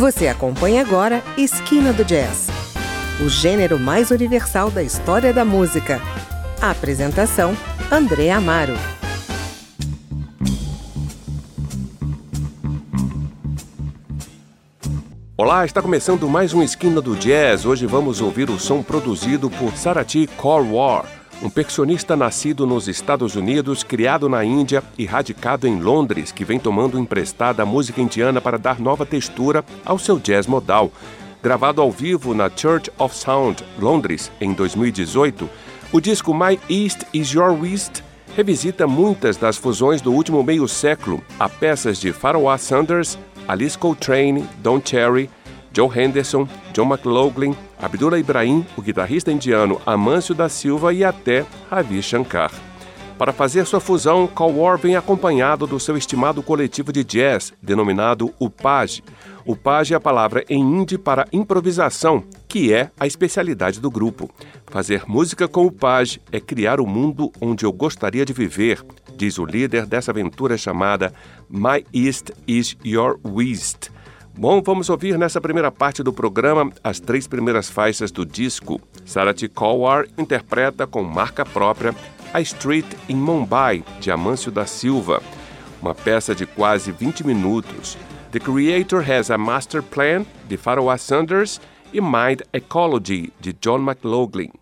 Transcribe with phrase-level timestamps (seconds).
[0.00, 2.48] Você acompanha agora Esquina do Jazz,
[3.22, 6.00] o gênero mais universal da história da música.
[6.58, 7.54] A apresentação:
[7.92, 8.72] André Amaro.
[15.36, 17.66] Olá, está começando mais um Esquina do Jazz.
[17.66, 21.04] Hoje vamos ouvir o som produzido por Sarati Korwar,
[21.42, 26.58] um percussionista nascido nos Estados Unidos, criado na Índia e radicado em Londres, que vem
[26.58, 30.92] tomando emprestada a música indiana para dar nova textura ao seu jazz modal.
[31.42, 35.48] Gravado ao vivo na Church of Sound, Londres, em 2018,
[35.92, 38.02] o disco My East is Your West
[38.36, 44.46] revisita muitas das fusões do último meio século a peças de Pharoah Sanders, Alice Coltrane,
[44.58, 45.28] Don Cherry,
[45.72, 52.02] Joe Henderson, John McLaughlin, Abdullah Ibrahim, o guitarrista indiano Amâncio da Silva e até Ravi
[52.02, 52.50] Shankar.
[53.16, 59.02] Para fazer sua fusão, War vem acompanhado do seu estimado coletivo de jazz, denominado Upaj.
[59.46, 64.30] Upaj é a palavra em hindi para improvisação, que é a especialidade do grupo.
[64.66, 68.82] Fazer música com Upaj é criar o mundo onde eu gostaria de viver,
[69.16, 71.12] diz o líder dessa aventura chamada
[71.48, 73.90] My East is Your West.
[74.40, 78.80] Bom, vamos ouvir nessa primeira parte do programa as três primeiras faixas do disco.
[79.04, 81.94] Sarati Kowar interpreta com marca própria
[82.32, 85.22] A Street in Mumbai, de Amâncio da Silva,
[85.82, 87.98] uma peça de quase 20 minutos.
[88.32, 91.60] The Creator Has a Master Plan, de Pharoah Sanders,
[91.92, 94.52] e Mind Ecology, de John McLaughlin.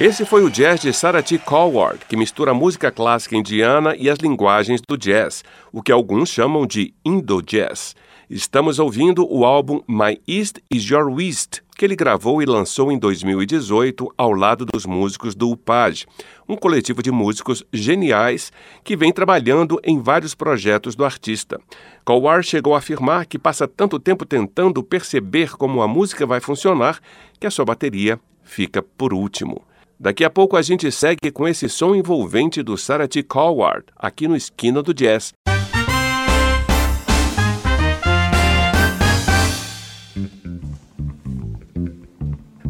[0.00, 1.36] Esse foi o jazz de Sarah T.
[1.36, 6.30] Coward, que mistura a música clássica indiana e as linguagens do jazz, o que alguns
[6.30, 7.94] chamam de Indo-Jazz.
[8.30, 12.98] Estamos ouvindo o álbum My East is Your West, que ele gravou e lançou em
[12.98, 16.06] 2018 ao lado dos músicos do UPAG,
[16.48, 18.50] um coletivo de músicos geniais
[18.82, 21.60] que vem trabalhando em vários projetos do artista.
[22.06, 27.00] Coward chegou a afirmar que passa tanto tempo tentando perceber como a música vai funcionar
[27.38, 29.62] que a sua bateria fica por último.
[30.02, 33.22] Daqui a pouco a gente segue com esse som envolvente do Sarah T.
[33.22, 35.34] Coward, aqui no Esquina do Jazz.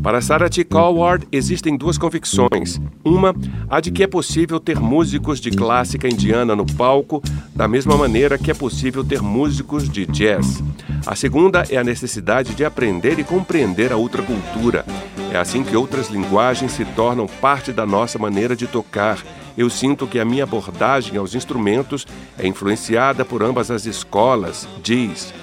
[0.02, 0.64] Para Sarah T.
[0.64, 2.80] Coward, existem duas convicções.
[3.04, 3.34] Uma,
[3.68, 7.22] a de que é possível ter músicos de clássica indiana no palco,
[7.54, 10.62] da mesma maneira que é possível ter músicos de jazz.
[11.06, 14.86] A segunda é a necessidade de aprender e compreender a outra cultura.
[15.30, 19.18] É assim que outras linguagens se tornam parte da nossa maneira de tocar.
[19.56, 22.06] Eu sinto que a minha abordagem aos instrumentos
[22.38, 25.34] é influenciada por ambas as escolas, diz.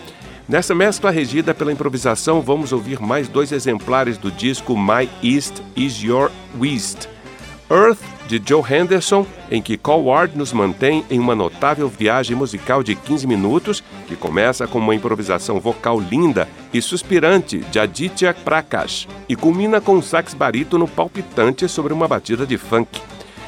[0.48, 6.02] Nessa mescla regida pela improvisação, vamos ouvir mais dois exemplares do disco My East is
[6.02, 7.10] Your West.
[7.70, 12.95] Earth, de Joe Henderson, em que Coward nos mantém em uma notável viagem musical de
[12.95, 19.36] 15 minutos, que começa com uma improvisação vocal linda e suspirante de Aditya Prakash, e
[19.36, 23.02] culmina com um sax barítono palpitante sobre uma batida de funk.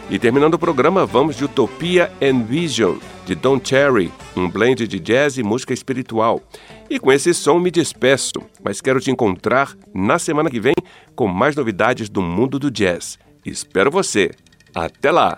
[0.10, 5.00] E terminando o programa, vamos de Utopia and Vision, de Don Cherry, um blend de
[5.00, 6.42] jazz e música espiritual.
[6.90, 10.74] E com esse som me despeço, mas quero te encontrar na semana que vem
[11.16, 13.20] com mais novidades do mundo do jazz.
[13.46, 14.32] Espero você.
[14.74, 15.38] Até lá!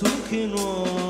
[0.00, 1.09] sukhino